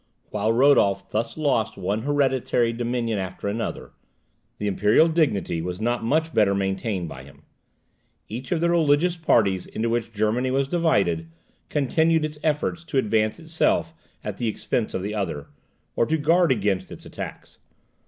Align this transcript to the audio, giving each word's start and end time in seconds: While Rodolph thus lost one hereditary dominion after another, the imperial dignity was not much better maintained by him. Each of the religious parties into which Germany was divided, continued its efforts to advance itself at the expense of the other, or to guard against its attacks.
While 0.31 0.51
Rodolph 0.51 1.11
thus 1.11 1.37
lost 1.37 1.77
one 1.77 2.01
hereditary 2.01 2.73
dominion 2.73 3.19
after 3.19 3.47
another, 3.47 3.91
the 4.57 4.65
imperial 4.65 5.07
dignity 5.07 5.61
was 5.61 5.79
not 5.79 6.03
much 6.03 6.33
better 6.33 6.55
maintained 6.55 7.07
by 7.07 7.23
him. 7.23 7.43
Each 8.27 8.51
of 8.51 8.61
the 8.61 8.71
religious 8.71 9.15
parties 9.15 9.67
into 9.67 9.91
which 9.91 10.11
Germany 10.11 10.49
was 10.49 10.67
divided, 10.67 11.27
continued 11.69 12.25
its 12.25 12.39
efforts 12.41 12.83
to 12.85 12.97
advance 12.97 13.37
itself 13.37 13.93
at 14.23 14.37
the 14.37 14.47
expense 14.47 14.95
of 14.95 15.03
the 15.03 15.13
other, 15.13 15.49
or 15.95 16.07
to 16.07 16.17
guard 16.17 16.51
against 16.51 16.91
its 16.91 17.05
attacks. 17.05 17.59